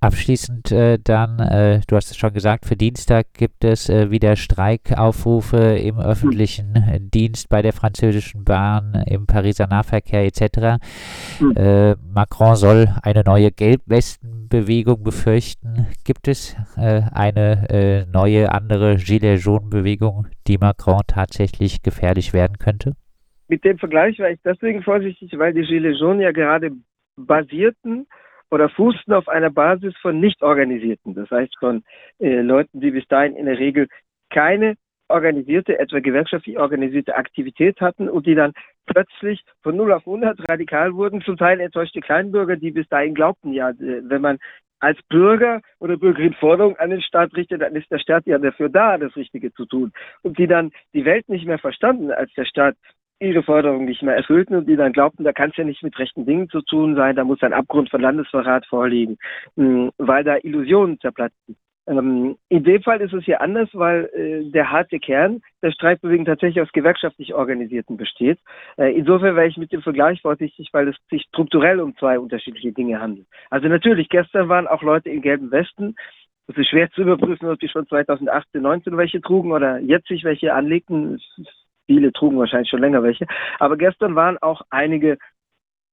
Abschließend 0.01 0.72
äh, 0.72 0.98
dann, 1.03 1.39
äh, 1.39 1.82
du 1.88 1.98
hast 1.98 2.10
es 2.10 2.15
schon 2.15 2.32
gesagt, 2.32 2.65
für 2.65 2.77
Dienstag 2.77 3.34
gibt 3.34 3.65
es 3.65 3.89
äh, 3.89 4.10
wieder 4.10 4.38
Streikaufrufe 4.38 5.58
im 5.58 6.00
öffentlichen 6.00 6.72
mhm. 6.72 7.12
Dienst 7.12 7.50
bei 7.50 7.62
der 7.62 7.74
französischen 7.74 8.46
Bahn, 8.46 9.03
im 9.08 9.27
Pariser 9.27 9.68
Nahverkehr 9.68 10.24
etc. 10.24 10.82
Mhm. 11.41 11.96
Macron 12.13 12.56
soll 12.56 12.88
eine 13.03 13.24
neue 13.25 13.51
Gelbwestenbewegung 13.51 15.03
befürchten. 15.03 15.88
Gibt 16.06 16.29
es 16.29 16.56
äh, 16.77 17.01
eine 17.12 17.70
äh, 17.70 18.06
neue, 18.06 18.53
andere 18.53 18.96
Gilets 18.96 19.44
Jaunes-Bewegung, 19.44 20.27
die 20.48 20.58
Macron 20.58 21.01
tatsächlich 21.08 21.84
gefährlich 21.84 22.32
werden 22.32 22.58
könnte? 22.58 22.94
Mit 23.50 23.65
dem 23.65 23.77
Vergleich 23.77 24.18
war 24.20 24.29
ich 24.29 24.39
deswegen 24.46 24.82
vorsichtig, 24.82 25.38
weil 25.38 25.53
die 25.53 25.63
Gilets 25.63 26.00
Jaunes 26.00 26.24
ja 26.24 26.32
gerade 26.32 26.72
basierten 27.18 28.08
oder 28.51 28.70
fußten 28.70 29.13
auf 29.13 29.27
einer 29.27 29.50
Basis 29.50 29.96
von 30.01 30.20
Nicht-Organisierten, 30.20 31.15
das 31.15 31.29
heißt 31.29 31.56
von 31.60 31.84
äh, 32.20 32.41
Leuten, 32.41 32.79
die 32.79 32.91
bis 32.91 33.08
dahin 33.08 33.36
in 33.36 33.46
der 33.46 33.60
Regel 33.60 33.88
keine 34.29 34.75
organisierte, 35.08 35.79
etwa 35.79 36.00
gewerkschaftlich 36.00 36.58
organisierte 36.60 37.15
Aktivität 37.15 37.82
hatten 37.82 38.08
und 38.08 38.27
die 38.27 38.36
dann 38.36 38.53
plötzlich 38.86 39.44
von 39.63 39.75
0 39.75 39.94
auf 39.94 40.08
100 40.08 40.50
radikal 40.50 40.94
wurden, 40.94 41.22
zum 41.22 41.38
Teil 41.38 41.60
enttäuschte 41.60 42.00
Kleinbürger, 42.00 42.56
die 42.56 42.72
bis 42.72 42.88
dahin 42.89 43.15
glaubten, 43.15 43.53
ja, 43.53 43.70
äh, 43.72 44.01
wenn 44.03 44.22
man 44.22 44.38
als 44.79 44.98
Bürger 45.10 45.62
oder 45.79 45.98
Bürgerin 45.98 46.34
Forderung 46.34 46.77
an 46.77 46.89
den 46.89 47.01
Staat 47.01 47.36
richtet, 47.36 47.62
dann 47.62 47.75
ist 47.75 47.91
der 47.91 48.00
Staat 48.00 48.25
ja 48.25 48.38
dafür 48.38 48.70
da, 48.70 48.98
das 48.98 49.15
Richtige 49.15 49.51
zu 49.53 49.65
tun. 49.65 49.91
Und 50.22 50.38
die 50.38 50.48
dann 50.48 50.72
die 50.94 51.06
Welt 51.06 51.27
nicht 51.27 51.46
mehr 51.46 51.60
verstanden, 51.60 52.12
als 52.12 52.32
der 52.34 52.46
Staat 52.46 52.75
ihre 53.19 53.43
Forderungen 53.43 53.85
nicht 53.85 54.01
mehr 54.01 54.15
erfüllten 54.15 54.55
und 54.55 54.67
die 54.67 54.75
dann 54.75 54.93
glaubten, 54.93 55.23
da 55.23 55.33
kann 55.33 55.49
es 55.49 55.57
ja 55.57 55.63
nicht 55.63 55.83
mit 55.83 55.97
rechten 55.99 56.25
Dingen 56.25 56.49
zu 56.49 56.61
tun 56.61 56.95
sein, 56.95 57.15
da 57.15 57.23
muss 57.23 57.41
ein 57.41 57.53
Abgrund 57.53 57.89
von 57.89 58.01
Landesverrat 58.01 58.65
vorliegen, 58.65 59.17
hm, 59.55 59.91
weil 59.97 60.23
da 60.23 60.38
Illusionen 60.41 60.99
zerplatzten. 60.99 61.57
Ähm, 61.89 62.38
in 62.49 62.63
dem 62.63 62.83
Fall 62.83 63.01
ist 63.01 63.13
es 63.13 63.25
hier 63.25 63.41
anders, 63.41 63.67
weil 63.73 64.05
äh, 64.13 64.51
der 64.51 64.71
harte 64.71 64.99
Kern 64.99 65.41
der 65.63 65.71
Streikbewegung 65.71 66.25
tatsächlich 66.25 66.61
aus 66.61 66.71
gewerkschaftlich 66.71 67.33
Organisierten 67.33 67.97
besteht. 67.97 68.39
Äh, 68.77 68.95
insofern 68.95 69.35
wäre 69.35 69.47
ich 69.47 69.57
mit 69.57 69.71
dem 69.71 69.81
Vergleich 69.81 70.21
vorsichtig, 70.21 70.69
weil 70.71 70.89
es 70.89 70.95
sich 71.09 71.23
strukturell 71.23 71.79
um 71.79 71.97
zwei 71.97 72.19
unterschiedliche 72.19 72.71
Dinge 72.73 73.01
handelt. 73.01 73.27
Also 73.49 73.67
natürlich, 73.67 74.07
gestern 74.09 74.49
waren 74.49 74.67
auch 74.67 74.83
Leute 74.83 75.09
in 75.09 75.23
gelben 75.23 75.51
Westen. 75.51 75.95
Es 76.47 76.57
ist 76.57 76.69
schwer 76.69 76.91
zu 76.91 77.01
überprüfen, 77.01 77.49
ob 77.49 77.59
die 77.59 77.69
schon 77.69 77.88
2018, 77.88 78.61
19 78.61 78.97
welche 78.97 79.21
trugen 79.21 79.51
oder 79.51 79.79
jetzt 79.79 80.07
sich 80.07 80.23
welche 80.23 80.53
anlegten 80.53 81.19
viele 81.89 82.13
trugen 82.13 82.38
wahrscheinlich 82.38 82.69
schon 82.69 82.81
länger 82.81 83.01
welche. 83.01 83.25
Aber 83.58 83.75
gestern 83.75 84.15
waren 84.15 84.38
auch 84.38 84.62
einige, 84.69 85.17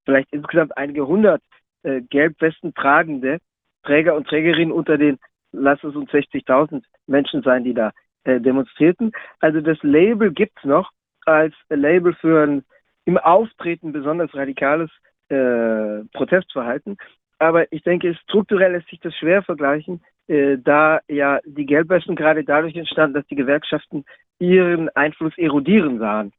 vielleicht 0.04 0.30
insgesamt 0.30 0.76
einige 0.76 1.06
hundert 1.06 1.40
äh, 1.84 2.02
Gelbwesten 2.02 2.74
tragende 2.74 3.38
Träger 3.82 4.14
und 4.14 4.28
Trägerinnen 4.28 4.72
unter 4.72 4.98
den, 4.98 5.18
lass 5.52 5.82
es 5.82 5.96
uns 5.96 6.10
60.000 6.10 6.82
Menschen 7.06 7.42
sein, 7.42 7.64
die 7.64 7.72
da 7.72 7.92
äh, 8.24 8.40
demonstrierten. 8.40 9.12
Also 9.40 9.62
das 9.62 9.78
Label 9.82 10.32
gibt's 10.32 10.64
noch 10.64 10.90
als 11.24 11.54
Label 11.70 12.12
für 12.14 12.42
ein 12.46 12.64
im 13.06 13.16
Auftreten 13.16 13.92
besonders 13.92 14.34
radikales 14.34 14.90
äh, 15.28 16.04
Protestverhalten. 16.12 16.98
Aber 17.38 17.72
ich 17.72 17.82
denke, 17.84 18.14
strukturell 18.24 18.72
lässt 18.72 18.88
sich 18.88 19.00
das 19.00 19.14
schwer 19.14 19.42
vergleichen 19.42 20.02
äh, 20.28 20.58
da 20.58 21.00
ja 21.08 21.40
die 21.44 21.66
Gelbwesten 21.66 22.16
gerade 22.16 22.44
dadurch 22.44 22.74
entstanden, 22.76 23.14
dass 23.14 23.26
die 23.28 23.36
Gewerkschaften 23.36 24.04
ihren 24.38 24.88
Einfluss 24.90 25.36
erodieren 25.36 25.98
sahen. 25.98 26.32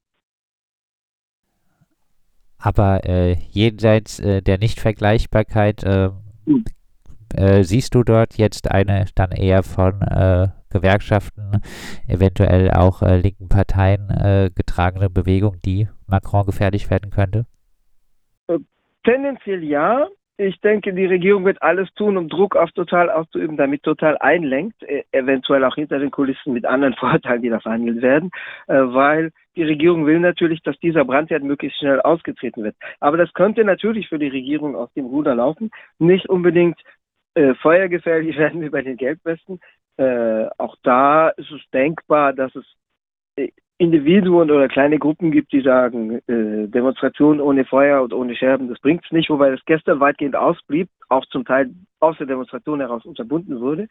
Aber 2.60 3.06
äh, 3.06 3.34
jenseits 3.50 4.20
äh, 4.20 4.42
der 4.42 4.58
Nichtvergleichbarkeit 4.58 5.84
äh, 5.84 6.10
mhm. 6.46 6.66
siehst 7.62 7.94
du 7.94 8.04
dort 8.04 8.38
jetzt 8.38 8.72
eine 8.72 9.06
dann 9.16 9.32
eher 9.32 9.64
von 9.64 10.02
äh, 10.02 10.48
Gewerkschaften, 10.70 11.62
eventuell 12.08 12.72
auch 12.72 13.02
äh, 13.02 13.18
linken 13.18 13.48
Parteien 13.48 14.52
getragene 14.56 15.10
Bewegung, 15.10 15.58
die 15.64 15.88
Macron 16.08 16.46
gefährlich 16.46 16.90
werden 16.90 17.10
könnte? 17.10 17.46
Tendenziell 19.04 19.64
ja. 19.64 20.08
Ich 20.40 20.62
denke, 20.62 20.94
die 20.94 21.08
Regierung 21.08 21.46
wird 21.46 21.64
alles 21.64 21.92
tun, 21.96 22.16
um 22.16 22.30
Druck 22.30 22.56
auf 22.56 22.72
Total 22.72 23.10
auszuüben, 23.10 23.58
damit 23.58 23.82
Total 23.82 24.20
einlenkt, 24.20 24.84
e 24.84 25.04
eventuell 25.12 25.64
auch 25.64 25.74
hinter 25.74 25.98
den 25.98 26.12
Kulissen 26.12 26.54
mit 26.54 26.64
anderen 26.64 26.94
Vorteilen, 27.00 27.42
die 27.42 27.50
da 27.50 27.60
verhandelt 27.60 28.04
werden, 28.04 28.30
äh, 28.68 28.76
weil 28.76 29.32
die 29.56 29.64
Regierung 29.64 30.06
will 30.06 30.20
natürlich, 30.20 30.62
dass 30.62 30.78
dieser 30.78 31.06
Brandherd 31.06 31.42
möglichst 31.42 31.80
schnell 31.80 32.00
ausgetreten 32.02 32.64
wird. 32.64 32.76
Aber 33.00 33.18
das 33.18 33.34
könnte 33.34 33.64
natürlich 33.64 34.10
für 34.10 34.20
die 34.20 34.28
Regierung 34.28 34.76
aus 34.76 34.94
dem 34.94 35.08
Ruder 35.08 35.34
laufen, 35.34 35.72
nicht 35.98 36.30
unbedingt 36.30 36.80
äh, 37.34 37.56
feuergefährlich 37.56 38.38
werden 38.38 38.62
wie 38.62 38.70
bei 38.70 38.84
den 38.84 38.98
Gelbwesten. 38.98 39.60
Äh, 39.98 40.46
auch 40.60 40.76
da 40.84 41.30
ist 41.30 41.50
es 41.50 41.62
denkbar, 41.74 42.34
dass 42.34 42.54
es 42.56 42.66
Individuen 43.80 44.50
oder 44.50 44.68
kleine 44.68 44.98
Gruppen 44.98 45.32
gibt, 45.32 45.52
die 45.52 45.62
sagen, 45.62 46.20
äh, 46.28 46.68
Demonstrationen 46.68 47.40
ohne 47.40 47.64
Feuer 47.64 48.02
und 48.02 48.14
ohne 48.14 48.36
Scherben, 48.36 48.70
das 48.70 48.80
bringt's 48.80 49.12
nicht, 49.12 49.30
wobei 49.30 49.52
das 49.52 49.64
gestern 49.66 50.00
weitgehend 50.00 50.36
ausblieb, 50.36 50.90
auch 51.10 51.26
zum 51.28 51.46
Teil 51.46 51.70
aus 52.00 52.18
der 52.18 52.28
Demonstration 52.28 52.80
heraus 52.80 53.06
unterbunden 53.06 53.60
wurde. 53.60 53.88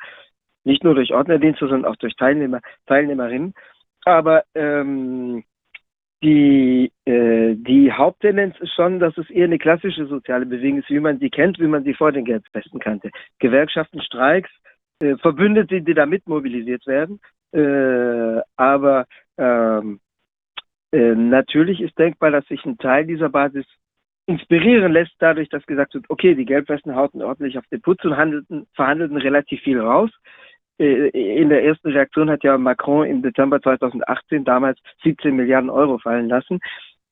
Nicht 0.64 0.82
nur 0.82 0.96
durch 0.96 1.14
Ordnerdienste, 1.14 1.68
sondern 1.68 1.90
auch 1.90 1.96
durch 1.96 2.16
Teilnehmer, 2.16 2.60
Teilnehmerinnen. 2.86 3.54
Aber 4.04 4.44
ähm, 4.56 5.44
die, 6.22 6.90
äh, 7.04 7.54
die 7.54 7.92
Haupttendenz 7.92 8.56
ist 8.58 8.74
schon, 8.74 8.98
dass 8.98 9.16
es 9.16 9.30
eher 9.30 9.44
eine 9.44 9.58
klassische 9.58 10.06
soziale 10.06 10.46
Bewegung 10.46 10.80
ist, 10.80 10.90
wie 10.90 10.98
man 10.98 11.20
sie 11.20 11.30
kennt, 11.30 11.60
wie 11.60 11.68
man 11.68 11.84
sie 11.84 11.94
vor 11.94 12.10
den 12.10 12.24
Gelbwesten 12.24 12.80
kannte. 12.80 13.10
Gewerkschaften, 13.38 14.00
Streiks, 14.02 14.50
äh, 15.00 15.16
Verbündete, 15.18 15.82
die 15.82 15.94
da 15.94 16.06
mitmobilisiert 16.06 16.86
werden. 16.86 17.20
Äh, 17.56 18.42
aber 18.56 19.06
ähm, 19.38 20.00
äh, 20.92 21.14
natürlich 21.14 21.80
ist 21.80 21.98
denkbar, 21.98 22.30
dass 22.30 22.46
sich 22.46 22.62
ein 22.66 22.76
Teil 22.76 23.06
dieser 23.06 23.30
Basis 23.30 23.64
inspirieren 24.26 24.92
lässt, 24.92 25.14
dadurch, 25.20 25.48
dass 25.48 25.64
gesagt 25.64 25.94
wird, 25.94 26.04
okay, 26.10 26.34
die 26.34 26.44
Gelbwesten 26.44 26.94
hauten 26.94 27.22
ordentlich 27.22 27.56
auf 27.56 27.66
den 27.70 27.80
Putz 27.80 28.04
und 28.04 28.16
handelten, 28.16 28.66
verhandelten 28.74 29.16
relativ 29.16 29.62
viel 29.62 29.80
raus. 29.80 30.10
Äh, 30.78 31.08
in 31.08 31.48
der 31.48 31.64
ersten 31.64 31.88
Reaktion 31.88 32.28
hat 32.28 32.44
ja 32.44 32.58
Macron 32.58 33.06
im 33.06 33.22
Dezember 33.22 33.62
2018 33.62 34.44
damals 34.44 34.78
17 35.02 35.34
Milliarden 35.34 35.70
Euro 35.70 35.96
fallen 35.96 36.28
lassen. 36.28 36.60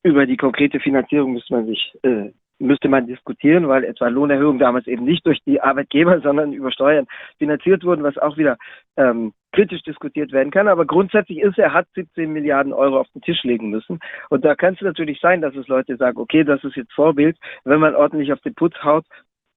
Über 0.03 0.27
die 0.27 0.37
konkrete 0.37 0.79
Finanzierung 0.79 1.33
muss 1.33 1.49
man 1.49 1.65
sich 1.65 1.97
äh, 2.03 2.29
müsste 2.59 2.87
man 2.87 3.07
diskutieren, 3.07 3.67
weil 3.67 3.83
etwa 3.83 4.07
Lohnerhöhungen 4.07 4.59
damals 4.59 4.87
eben 4.87 5.03
nicht 5.03 5.25
durch 5.25 5.39
die 5.45 5.61
Arbeitgeber, 5.61 6.19
sondern 6.23 6.53
über 6.53 6.71
Steuern 6.71 7.07
finanziert 7.37 7.83
wurden, 7.83 8.03
was 8.03 8.17
auch 8.17 8.37
wieder 8.37 8.57
ähm, 8.97 9.33
kritisch 9.51 9.83
diskutiert 9.83 10.31
werden 10.31 10.51
kann. 10.51 10.67
Aber 10.67 10.85
grundsätzlich 10.85 11.39
ist, 11.39 11.57
er 11.57 11.73
hat 11.73 11.87
17 11.95 12.31
Milliarden 12.31 12.73
Euro 12.73 12.99
auf 12.99 13.07
den 13.13 13.21
Tisch 13.21 13.43
legen 13.43 13.69
müssen. 13.69 13.99
Und 14.29 14.45
da 14.45 14.55
kann 14.55 14.73
es 14.73 14.81
natürlich 14.81 15.19
sein, 15.21 15.41
dass 15.41 15.55
es 15.55 15.67
Leute 15.67 15.97
sagen, 15.97 16.17
okay, 16.17 16.43
das 16.43 16.63
ist 16.63 16.75
jetzt 16.75 16.93
Vorbild. 16.93 17.37
Wenn 17.63 17.79
man 17.79 17.95
ordentlich 17.95 18.31
auf 18.31 18.41
den 18.41 18.55
Putz 18.55 18.75
haut, 18.83 19.05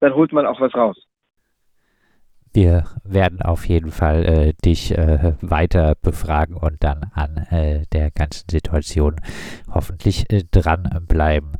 dann 0.00 0.14
holt 0.14 0.33
man 0.33 0.47
auch 0.47 0.61
was 0.61 0.75
raus. 0.75 1.09
Wir 2.52 2.85
werden 3.05 3.43
auf 3.43 3.67
jeden 3.67 3.90
Fall 3.90 4.25
äh, 4.25 4.52
dich 4.64 4.97
äh, 4.97 5.35
weiter 5.43 5.95
befragen 6.00 6.57
und 6.57 6.83
dann 6.83 7.11
an 7.14 7.37
äh, 7.50 7.85
der 7.93 8.11
ganzen 8.11 8.49
Situation 8.50 9.17
hoffentlich 9.73 10.25
äh, 10.31 10.43
dranbleiben. 10.50 11.52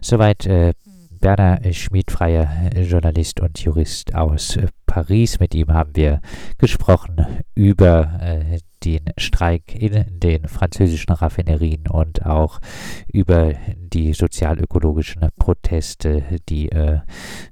Soweit 0.00 0.46
äh, 0.46 0.74
Berner 1.22 1.60
Schmid, 1.72 2.10
freier 2.10 2.68
Journalist 2.74 3.38
und 3.38 3.56
Jurist 3.60 4.12
aus 4.12 4.58
Paris. 4.86 5.38
Mit 5.38 5.54
ihm 5.54 5.68
haben 5.68 5.94
wir 5.94 6.20
gesprochen 6.58 7.24
über 7.54 8.18
äh, 8.20 8.58
den 8.84 9.04
Streik 9.16 9.72
in 9.72 10.18
den 10.18 10.48
französischen 10.48 11.12
Raffinerien 11.12 11.86
und 11.86 12.26
auch 12.26 12.58
über 13.06 13.52
die 13.76 14.14
sozialökologischen 14.14 15.28
Proteste, 15.38 16.24
die 16.48 16.72
äh, 16.72 16.98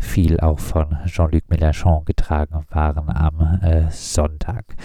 viel 0.00 0.40
auch 0.40 0.58
von 0.58 0.98
Jean-Luc 1.06 1.44
Mélenchon 1.48 2.04
getragen 2.04 2.64
waren 2.70 3.08
am 3.08 3.60
äh, 3.62 3.88
Sonntag. 3.92 4.74